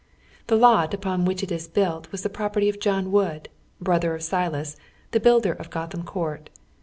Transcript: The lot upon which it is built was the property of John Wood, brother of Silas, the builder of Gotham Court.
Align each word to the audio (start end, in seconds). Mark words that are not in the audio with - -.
The 0.47 0.55
lot 0.55 0.95
upon 0.95 1.25
which 1.25 1.43
it 1.43 1.51
is 1.51 1.67
built 1.67 2.11
was 2.11 2.23
the 2.23 2.29
property 2.31 2.69
of 2.69 2.79
John 2.79 3.11
Wood, 3.11 3.49
brother 3.79 4.15
of 4.15 4.23
Silas, 4.23 4.75
the 5.11 5.19
builder 5.19 5.51
of 5.53 5.69
Gotham 5.69 6.01
Court. 6.01 6.49